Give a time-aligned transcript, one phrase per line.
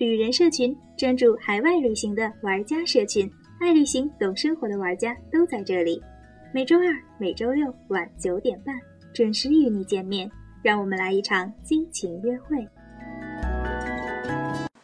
[0.00, 6.02] 旅人社群，专注海外旅行的玩家社群，爱旅行、懂生活的玩家都在这里。
[6.54, 6.84] 每周二、
[7.18, 8.74] 每周六晚九点半
[9.12, 10.30] 准时与你见面，
[10.62, 12.66] 让我们来一场激情约会。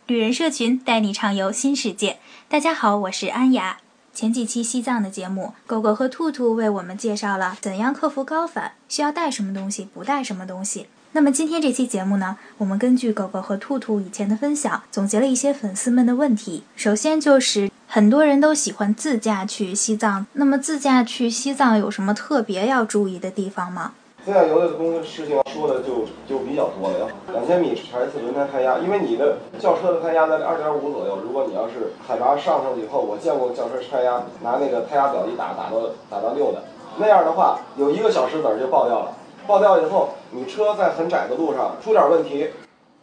[0.07, 2.19] 旅人社群带你畅游新世界。
[2.47, 3.79] 大家好，我是安雅。
[4.13, 10.89] 前几期西藏的节目，狗狗和兔兔为我们介绍了怎样克服高反，需要带什么东西，不带什么东西。
[11.17, 16.63] 那么今天这期节目呢，我们根据狗狗和兔兔以前的分享，总结了一些粉丝们的问题。
[16.77, 23.95] 首先就是很多人都喜欢自驾去西藏，那么自驾去西藏有什么特别要注意的地方吗？
[24.27, 27.07] 自驾游的东西事情说的就就比较多了呀。
[27.33, 36.63] 两千米查一次轮胎胎压，因为你的轿车的胎压在二点五左右，如果你要是海拔上去以后，我见过轿车胎压拿那个胎压表一打，打到打到六的，
[36.99, 39.17] 那样的话有一个小石子就爆掉了。
[39.47, 42.51] 爆掉以后，你车在很窄的路上出点问题，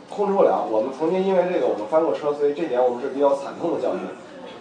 [0.10, 0.66] 控制不了。
[0.70, 4.02] 我们曾经因为这个我们翻过车，所以这点我们是比较惨痛的教训。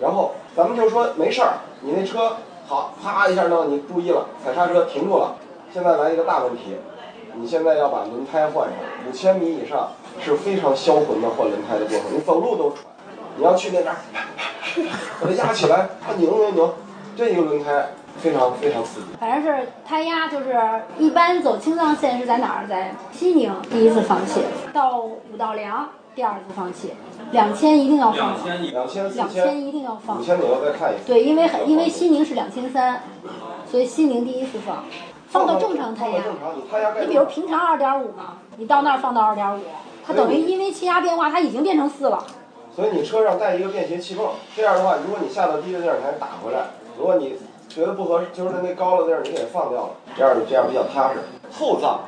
[0.00, 5.34] 然后咱们就说没事儿，你那车好，啪一下呢，你注意了，踩刹车停住了。
[5.72, 6.76] 现在来一个大问题，
[7.34, 8.78] 你现在要把轮胎换上，
[9.08, 9.90] 五千米以上
[10.20, 12.84] 是非常销魂的换轮胎的过程，你走路都喘。
[13.36, 13.94] 你要去那边，
[15.20, 16.70] 把它压起来，它拧拧拧，
[17.16, 17.88] 这一个轮胎。
[18.20, 20.54] 非常非常刺激，反正是胎压就是
[20.98, 22.66] 一般走青藏线是在哪儿？
[22.68, 26.92] 在西宁第一次放气，到五道梁第二次放气，
[27.32, 31.06] 两千一定要放，两千两千一定要放，五千左右再看一次。
[31.06, 33.02] 对，因为因为西宁是两千三，
[33.68, 34.84] 所以西宁第一次放，
[35.28, 36.22] 放到正常胎压。
[37.00, 39.60] 你比如平常二点五嘛，你到那儿放到二点五，
[40.06, 42.24] 它等于因为气压变化，它已经变成四了。
[42.74, 46.66] 所以你车上带一个便携气泵，这样的话，如果你下到低的地儿，还打回来。
[46.98, 47.36] 如果你
[47.74, 51.20] 觉得不合适，就是那高了地儿你给放掉了，这样这样比较踏实。
[51.50, 52.00] 厚葬，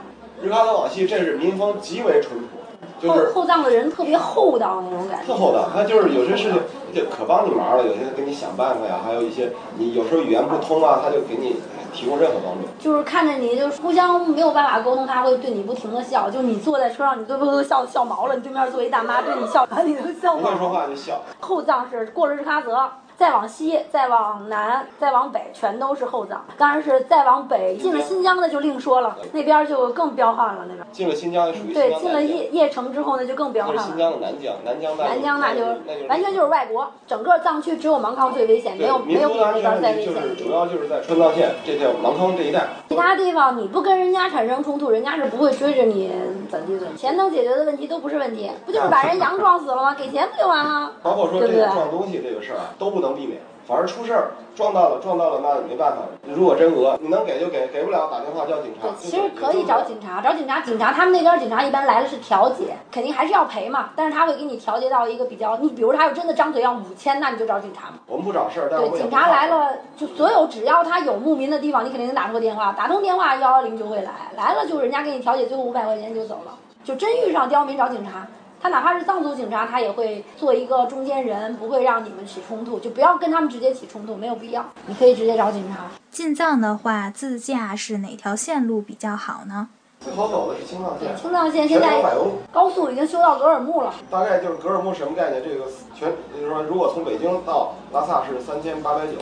[0.42, 5.26] 日喀则往西，这是民风极为淳朴，就是厚葬的人特别厚道那种感觉。
[5.26, 6.60] 特厚道，他就是有些事情
[6.94, 11.56] 就可帮你忙了，有些给你想办法呀，还有一些你有时候语言不通啊，他就给你
[11.94, 12.68] 提供任何帮助。
[12.78, 16.28] 就是看着你就是互相没有办法沟通，他会对你不停的笑。
[16.28, 18.36] 就你坐在车上，你都都笑笑毛了。
[18.36, 20.42] 你对面坐一大妈对你笑，你都笑毛。
[20.42, 21.22] 不会说话就笑。
[21.40, 22.86] 厚葬是过了日喀则。
[23.16, 26.44] 再往西，再往南，再往北，全都是后藏。
[26.58, 30.64] 当然是再往北，进了新疆的就另说了，那边就更彪悍了。
[30.68, 33.82] 那边进了新疆属于对，进了叶叶城之后，呢就更彪悍了。
[33.82, 35.60] 新疆的南疆，南疆南疆那就
[36.08, 36.90] 完全就是外国。
[37.06, 40.14] 整个藏区只有芒康最危险，没有没有比那边再危险。
[40.14, 42.66] 就是主要就是在川藏线这条芒康这一带。
[42.88, 46.10] 其他地方你不跟人家产生冲突，人家是不会追着你
[46.50, 46.86] 怎地的。
[46.96, 49.94] 钱能解决的问题都不是问题，不就是把人羊 撞死了吗？
[49.94, 50.92] 给钱不就完了？
[51.02, 53.40] 包括说这个撞东西这个事儿啊，都不能避免。
[53.66, 56.02] 反而出事儿撞到了，撞到了，那没办法。
[56.28, 58.86] 如果真讹，你能给就给，给不了打电话叫警察。
[58.86, 63.88] 对，其实可以找警察，找警察，警察他们那边警察一般来的是调解，肯定还是要赔嘛。
[63.96, 67.94] 但是他会给你调节到一个比较，你比如他要真的张嘴要五千，那你就找警察嘛。
[68.06, 76.52] 我们不找事儿，对，警察来了，就所有只要他有牧民的地方，你肯定能打通电话，打通电话幺幺零就会来，来了就人家给你调解，最后五百块钱就走了。
[76.84, 78.26] 就真遇上刁民找警察。
[78.64, 84.64] 他哪怕是藏族警察，他也会做一个中间人，不会让你们起冲突，就不要跟他们直接起冲突，没有必要。
[84.86, 85.84] 你可以直接找警察。
[86.10, 89.68] 进藏的话，自驾是哪条线路比较好呢？
[90.00, 91.14] 最好走的是青藏线。
[91.14, 92.02] 青藏线现在
[92.50, 93.92] 高速已经修到格尔木了。
[94.10, 95.42] 大概就是格尔木什么概念？
[95.44, 99.18] 这个全就是说，如果从北京到拉萨是三千八百九，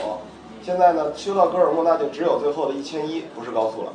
[0.62, 3.92] 现在呢修到格尔木，那就只有最后的一千一不是高速了，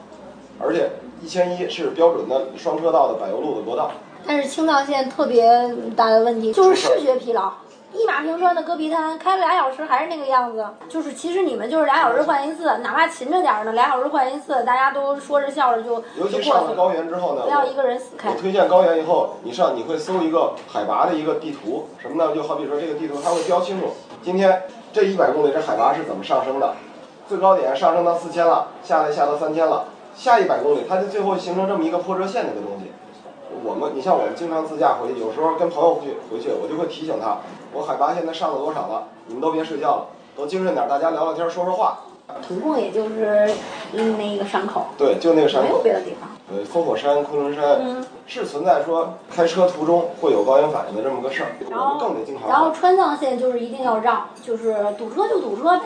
[0.59, 0.89] 而且
[1.21, 3.91] 一千一是标准的双车道的柏油路的国道。
[4.27, 7.49] 但是青藏线特别大的问题就是视觉疲劳，
[7.93, 10.67] 一马平川的戈壁滩开了俩小时还是那个样子。
[10.89, 18.29] 就是其实你们就是俩小时换一次，哪怕勤着点儿呢，俩小时换一次，大家都说着笑着就尤其上了高原之后呢，不要一个人死开。
[18.29, 22.35] 我推荐高原以后，你上你会搜一个海拔的一个地图，什么呢？
[22.35, 23.87] 就好比说这个地图它会标清楚，
[24.21, 26.75] 今天这一百公里这海拔是怎么上升的，
[27.29, 32.86] 最高点上升到四千了，下来下到三千了，下一百公里它就最后形成这么一个破折线的一个东西。
[33.63, 37.37] 我们，你像我们经常自驾回去，有时候跟朋友回去回去，我就会提醒他，
[37.73, 41.99] 我海拔现在上了多少了，你们都别睡觉了，都精神点，大家聊聊天，说说话。
[42.45, 43.49] 土共也就是
[43.93, 44.87] 那个山口。
[44.97, 45.67] 对，就那个山口。
[45.67, 46.29] 没有别的地方。
[46.51, 52.49] 呃，烽火山、昆仑山嗯是存在说开车途中会有高原反应的这么个事儿，然后更得经常。
[52.49, 55.85] 然后川藏线就是一定要绕，就是堵车就堵车呗。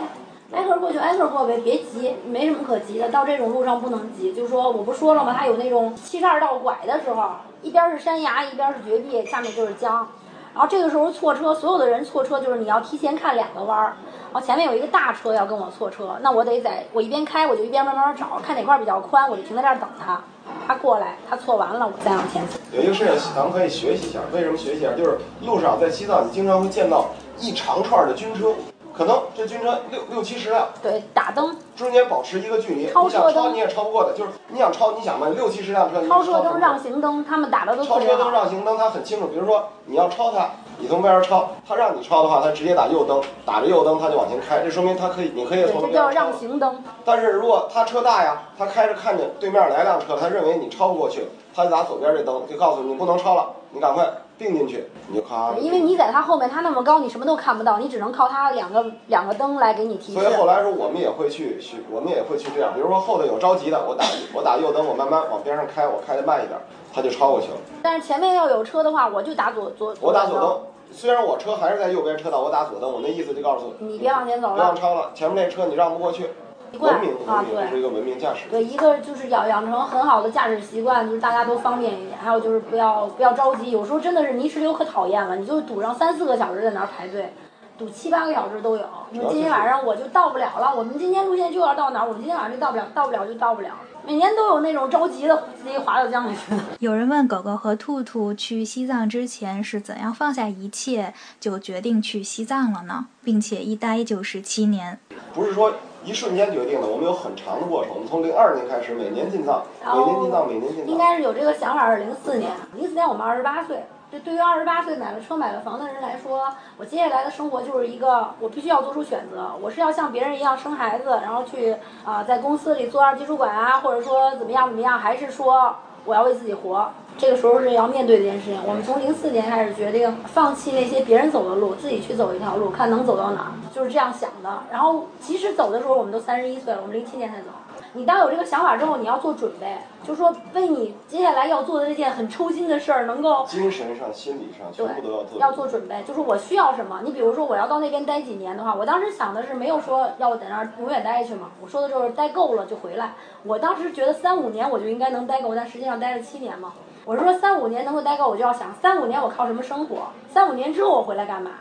[0.53, 3.09] 挨个过去，挨个过呗，别急，没什么可急的。
[3.09, 5.33] 到这种路上不能急，就说，我不说了吗？
[5.37, 7.31] 它有那种七十二道拐的时候，
[7.61, 10.07] 一边是山崖，一边是绝壁，下面就是江。
[10.53, 13.95] 然后这个时候错车，所有的人错车就是你要提前看两个弯儿。
[14.33, 20.21] 然后前面有一个大车要跟我错车，那我得在我一边开，我就一边慢慢找，看哪块比较宽，我就停在这儿等他。
[20.67, 22.59] 他过来，他错完了，我再往前走。
[22.73, 24.91] 有一个事情咱们可以学习一下，为什么学习一下？
[24.97, 27.05] 就是路上在西藏，你经常会见到
[27.39, 28.53] 一长串的军车，
[29.01, 39.25] 可能这军车六六七十辆，对，打灯，中间保持一个距离，超车灯你想超你也超不过的，就是你想超，你想吧，六七十辆车，超车灯、让行灯，他们打的都特别超车灯、让行灯，他很清楚。
[39.25, 46.31] 比如说你要超他，你从边上超，他让你超的话，他直接打右灯，打着右灯他就往前开，这说明他可以，你可以，从这叫让。
[46.31, 46.83] 行灯。
[47.03, 54.07] 但是如果他车大呀，他开着看见对面来辆车，他认为你超不过去，他就打左边这灯，就告诉你你不能超了，你赶快
[54.41, 55.53] 并进去，你就咔。
[55.59, 60.27] 因为你在它后面，它那么高，你什么都看不到，你只能靠它两个两个灯来给你提示所。
[60.27, 64.03] 以后来说我们也会去去，我们也会去这样，比如说后头有着急的，我打
[64.33, 66.59] 我打右灯，我慢慢往边上开，我开的慢一点，
[66.91, 67.57] 它就超过去了。
[67.83, 70.59] 但是前面要有车的话，我就打左左我打左灯，
[70.91, 74.55] 虽然我车还是在右边车道，我打左灯，我那意思就告诉你别往前走了。
[74.55, 76.31] 不让超了，前面那车你让不过去。
[76.71, 76.95] 习惯，
[77.27, 78.49] 啊对一个文明驾驶。
[78.49, 82.17] 对，一个就是养养成很好的驾驶习惯，就是大家都方便一点。
[82.17, 87.33] 还有就是不要不要着急，有时候真的是泥石流可讨厌了，你就堵上三四个小时在那儿排队，
[87.77, 88.85] 堵七八个小时都有。
[89.11, 93.69] 你说今天晚上我就到不了了，我们今天路线就要到哪儿，我们今天晚上就到不了，到不了就到不了。
[94.03, 96.63] 每年都有那种着急的自己滑到江里去的。
[96.79, 103.05] 有人问狗狗和兔兔去西藏之前是怎样放下一切就决定去西藏了呢？
[103.23, 104.99] 并且一待就是七年。
[105.35, 105.71] 不是说
[106.03, 107.93] 一瞬间决定的，我们有很长的过程。
[107.93, 110.87] 我们从零二年开始，每年进藏，每年进藏，每年进藏。
[110.87, 113.83] 应该是有这个想法是零四年，零四年我们二十八岁。
[114.11, 116.45] 这对于二十八岁买了车买了房的人来说，
[116.75, 126.91] 我接下来的生活就是一个我必须要做出选择，我是要像别人一样生孩子，然后去啊、在公司里做二级主管啊，或者说怎么样怎么样，还是说我要为自己活？
[127.17, 128.59] 这个时候是要面对这件事情。
[128.65, 134.63] 我们从零四年开始决定放弃那些别人走的路，自己去走一条路，看能走到哪儿，就是这样想的。
[134.71, 137.49] 然后其实走的时候我们都三十一岁了，我们零七年才走。
[137.93, 145.39] 你当有这个想法之后，你要做准备，就说为你接下来要做的这件很抽筋的事儿能够精神上、心理上全部都要做。
[145.39, 147.01] 要做准备，就是我需要什么。
[147.03, 153.13] 你比如说我要到那边待几年的话，我当时想的是没有说要在那儿永远待下去嘛，我说的就是待够了就回来。
[153.43, 156.73] 我当时觉得三五年我就应该能待够，但实际上待了七年嘛。
[157.03, 159.97] 我是说三五年能够待够，我就要想三五年我靠什么生活，
[160.29, 161.51] 三五年之后我回来干嘛。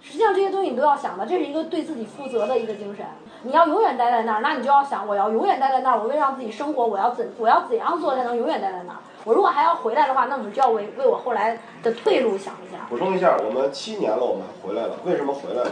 [0.00, 3.04] 实际上这些东西你都要想的，这是一个对自己负责的一个精神。
[3.42, 8.98] 你要永远待在那儿，那你就要想，我要永远待在那儿，我为了让自己生活，我要怎我要怎样做才能永远待在那儿？
[9.24, 12.86] 我如果还要回来的话，那我们就要为为我后来的退路想一下。
[12.88, 14.96] 补充一下，我们七年了，我们回来了。
[15.04, 15.70] 为什么回来了？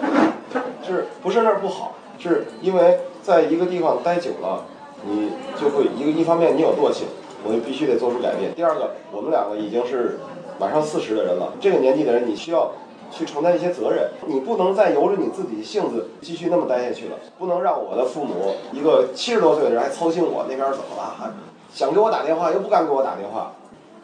[0.82, 1.94] 是不是那儿不好？
[2.19, 4.64] 是因为在一个地方待久了，
[5.05, 7.06] 你就会一个一方面你有惰性，
[7.44, 8.55] 我就必须得做出改变。
[8.55, 10.19] 第二个，我们两个已经是
[10.58, 12.70] 马上四十的人了，这个年纪的人，你需要
[13.11, 21.31] 去承担一些责任，你不能再由着你自己性子继续那么待下去了，不能让我的父母一个七十多岁的人还操心我那边怎么了，还
[21.73, 23.53] 想给我打电话又不敢给我打电话，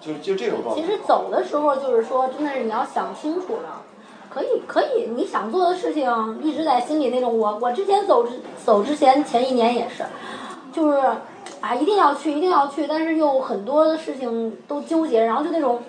[0.00, 0.80] 就就这种状态。
[0.80, 3.82] 其实走的时候就是说，真的是你要想清楚了。
[4.34, 7.38] 可以，可以，你想做的事情一直在心里那种。
[7.38, 10.04] 我我之前走之走之前前一年也是，
[10.72, 10.96] 就是
[11.60, 15.80] 啊一定要去，一定要去，但是又很多的事情都纠结，然后就那种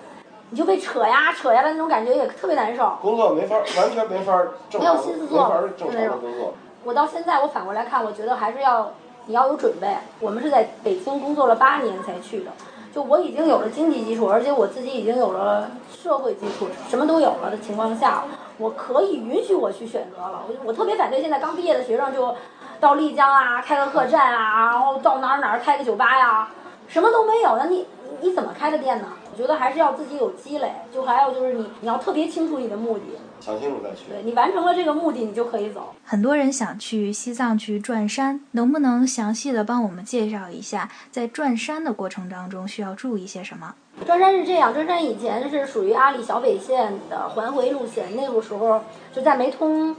[0.50, 2.96] 你就被扯呀扯呀的那种感觉也特别难受。
[3.00, 6.54] 工作没法，完全没法正没有常，心思做没法正常的工作。
[6.84, 8.92] 我到现在我反过来看，我觉得还是要
[9.26, 9.96] 你要有准备。
[10.20, 12.52] 我们是在北京工作了八年才去的，
[12.94, 18.24] 就我已经有了经济基础，而且我自己已经有了社会基础，什么都有了的情况下，
[18.58, 20.42] 我可以允许我去选择了。
[20.46, 22.34] 我我特别反对现在刚毕业的学生就
[22.78, 26.50] 到丽江啊开个客栈啊，然后到哪儿哪儿开个酒吧呀，
[26.86, 27.86] 什么都没有，那你
[28.20, 29.08] 你怎么开的店呢？
[29.34, 33.02] 我觉得还是要自己有积累，就还有就是你你要特别清楚你的目的，
[33.40, 34.04] 想清楚再去。
[34.08, 35.92] 对你完成了这个目的，你就可以走。
[36.04, 43.74] 很多人想去西藏去转山，能不能详细的帮我们介绍一下，在转山的过程当中需要注意些什么？
[44.06, 49.96] 转山是这样，转山以前是属于阿里小北线的环回路线，那个时候就在没通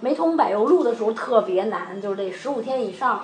[0.00, 3.22] 没通柏油路的时候特别难，就是得十五天以上，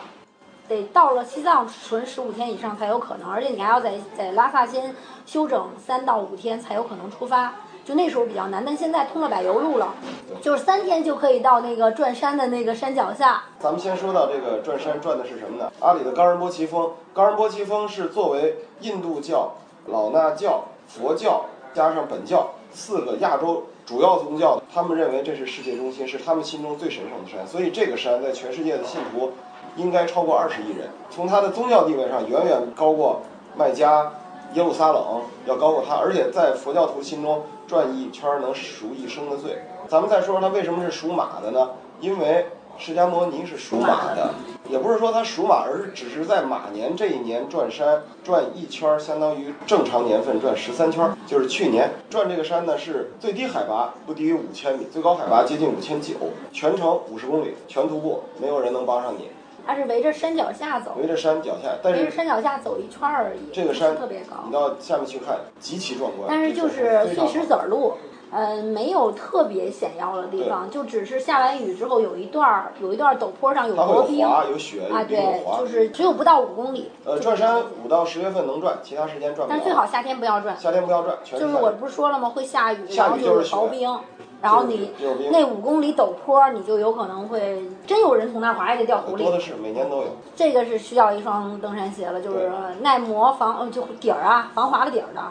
[0.69, 4.95] 得到了西藏存十五天以上才有可能，而且你还要在在拉萨先
[5.27, 7.55] 休整三到五天才有可能出发。
[7.85, 9.93] 就那时候比较难，但现在通了柏油路了，
[10.41, 13.43] 就是三天就可以到那个转山的那个山脚下。
[13.59, 15.71] 咱们先说到这个转山转的是什么呢？
[15.81, 19.53] 阿里的冈仁波齐峰，冈仁波齐峰是作为印度教、
[19.89, 21.45] 老衲教、佛教
[21.75, 29.33] 加上本教四个亚洲主要宗教，他们认为这是世界中心，是他们心中最神圣的山，所以这个山在全世界的信徒
[29.77, 33.23] 应该超过二十亿人，从它的宗教地位上远远高过
[33.57, 34.13] 麦加、
[34.55, 39.63] 耶路撒冷，要高过它，而且在佛教徒心中转一圈儿能赎一生的罪。
[39.87, 41.71] 咱们再说说它为什么是属马的呢？
[42.01, 42.47] 因为
[42.79, 44.35] 释迦牟尼是属马的，
[44.69, 51.17] 也不是说他属马，而是只是在马年这一年转山转一圈儿，相当于正常年份转十三圈儿。
[51.27, 56.15] 就是去年转这个山呢，是最低海拔不低于五千米，最高海拔接近五千九，
[56.53, 59.29] 全程五十公里，全徒步，没有人能帮上你。
[59.67, 64.53] 它是围着山脚下走，围着山脚下，但是围着山脚下走一圈儿而已，这个山特别高你。
[64.53, 66.27] 到下面去看，极其壮观。
[66.29, 67.95] 但是就是碎石子儿路，
[68.31, 76.91] 呃，没有特别险要的地方，就只是下完雨之后有一段儿有一段儿陡坡上有薄冰滑，有雪，啊，对，就是只有不到五公里。
[77.05, 79.49] 呃，转山五到十月份能转，其他时间转不了。
[79.51, 82.29] 但是最好夏天不要转，夏天不要转，全就是是我不是说了吗？
[82.29, 83.99] 会下雨，下雨然后就是薄冰，
[84.43, 84.91] 然后你
[85.31, 89.33] 那五公里陡坡，你就有可能会真有人从那儿滑下去掉湖里多。
[89.33, 90.05] 的是，每年都有。
[90.35, 92.51] 这个是需要一双登山鞋了，就是
[92.81, 95.23] 耐磨防呃就底儿啊防滑的底儿的，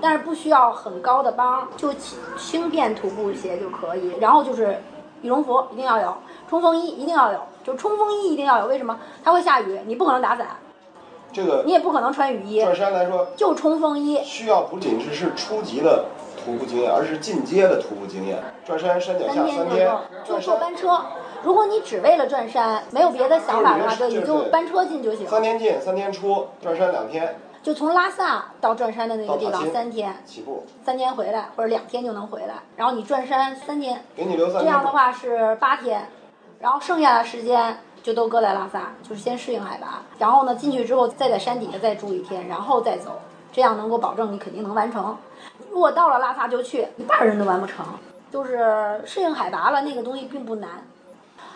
[0.00, 4.14] 但是不需要很高的帮，就轻轻便徒步鞋就可以。
[4.20, 4.80] 然后就是
[5.22, 6.16] 羽绒服一定要有，
[6.48, 8.66] 冲锋衣一定要有，就冲锋衣一定要有。
[8.66, 8.98] 为什么？
[9.24, 10.46] 它会下雨，你不可能打伞，
[11.32, 14.22] 这个你也不可能穿雨衣，转山来说，就冲锋衣。
[14.22, 16.04] 需要不仅是是初级的
[16.42, 18.38] 徒步经验，而是进阶的徒步经验。
[18.64, 19.90] 转山山脚下三天
[20.24, 21.00] 就坐班车。
[21.44, 25.26] 如果你只为了转山，没有别的想法的话，对，就你就班车进就行。
[25.26, 34.66] 三天进，三天出，转山两天就从拉萨到转山的那个地方三天，起步，三天回来或者两天就能回来，然后你转山三天，给你留三这。
[34.66, 36.08] 样的话是八天，
[36.60, 43.20] 然后剩下的时间就都搁在拉萨，就是先适应海拔，然后呢进去之后再在山底下再住一天，然后再走，
[43.52, 45.16] 这样能够保证你肯定能完成。
[45.70, 47.84] 如果到了拉萨就去，一半人都完不成，
[48.30, 50.70] 就是适应海拔了，那个东西并不难。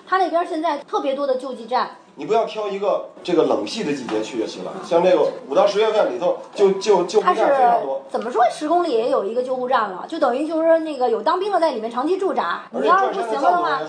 [0.06, 4.72] 他那边现在特别多的救济站，你不要挑一个这个冷僻的季节去就行了。
[4.84, 8.44] 像这个五到十月份里头，就就救护站非常多，怎么说？
[8.50, 12.62] 十公里也有一个救护站了，就等于就是那个有当兵的在里面长期驻扎。
[12.70, 13.80] 你要是不行了的话，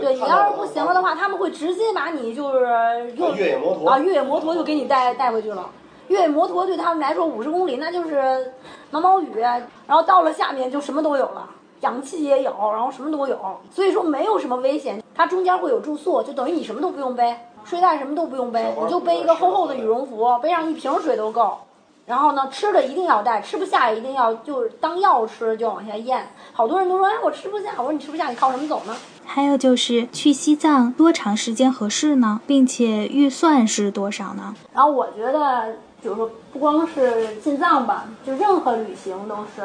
[0.00, 5.70] 对你要是不行了的话，他们会直接把你就是用越野摩托啊越野摩托就给你带带回去了。
[6.08, 8.52] 越野摩托对他们来说五十公里那就是
[8.90, 11.48] 毛毛雨，然后到了下面就什么都有了，
[11.82, 13.38] 氧气也有，然后什么都有，
[13.70, 15.00] 所以说没有什么危险。
[15.14, 21.58] 它中间会有住宿，就等于你什么都不用背，睡袋什么都不用背你就背一个厚厚的羽绒服，背上一瓶水都够。
[22.04, 26.28] 然后呢，吃的一定要带，吃不下也一定要就是当药吃，就往下咽。
[26.52, 27.70] 好多人都说，哎，我吃不下。
[27.78, 28.96] 我说你吃不下，你靠什么走呢？
[29.24, 32.40] 还有就是去西藏多长时间合适呢？
[32.46, 34.54] 并且预算是多少呢？
[34.74, 39.62] 然后我觉得，比如说不光是进藏吧，就任何旅行都是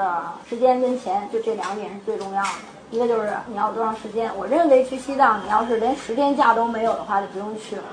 [0.48, 2.50] 时间跟钱，就这两点是最重要的。
[2.92, 7.84] 一个就是你要多长时间，我认为去西藏，你要是连十天假都没有的话，就不用去了。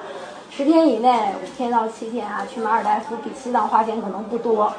[0.51, 4.73] 十天以内，五天到七天啊，去马尔代夫比西藏花钱可能不多，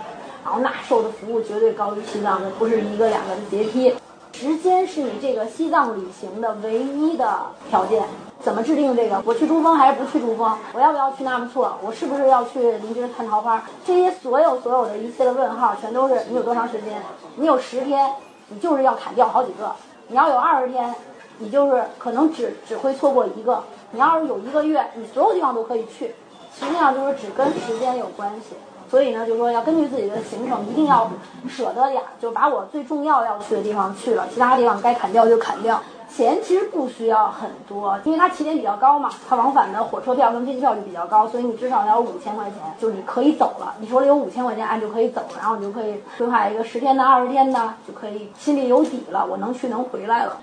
[0.46, 3.94] 然后那受的服务绝对高于西藏的，不是一个两个的阶梯。
[4.34, 8.04] 时间是你这个西藏旅行的唯一的条件。
[8.46, 9.20] 怎么制定这个？
[9.25, 10.56] 我去珠峰还是不去珠峰？
[10.72, 11.75] 我要不要去纳木错？
[11.82, 13.64] 我是不是要去林芝看桃花？
[13.84, 17.02] 这些所有所有的一切的问号，全都是你有多长时间？
[17.38, 18.08] 你有十天，
[18.50, 19.66] 你就是要砍掉好几个；
[20.10, 20.94] 你要有二十天，
[21.40, 26.14] 你就是可能只只会错过一个；你要是有一个月，你所有地方都可以去。
[26.54, 28.56] 实际上就是只跟时间有关系。
[28.92, 31.10] 所以呢，就说要根据自己的行程，一定要
[31.50, 35.82] 舍得点，就把我最重要要去的地方去了，其他地方该砍掉就砍掉。
[36.16, 43.76] 钱其实不需要很多，因为它起点比较高嘛，它往返的火车票跟飞机票就比较高，所以你至少要有五千块钱，就你可以走了。
[43.82, 50.40] 你手里有五千块钱，按就可以走，然后你就可以规划一个十天的、二十天的，就可以心里有底了，我能去能回来了。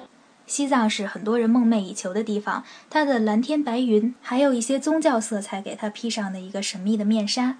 [0.47, 7.57] 西藏是很多人梦寐以求的地方，它的蓝天白云，还有一些宗教色彩给它披上的一个神秘的面纱。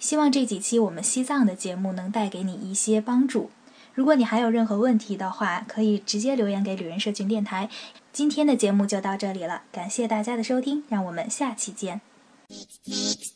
[0.00, 3.50] 希望这几期我们西藏的节目能带给你一些帮助。
[3.94, 7.68] 如果你还有任何问题的话，可以直接留言给旅人社群电台。
[8.12, 12.00] 今天的节目就到这里了，感谢大家的收听，让我们下期见。